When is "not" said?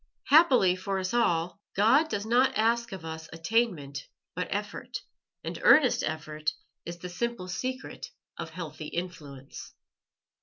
2.25-2.57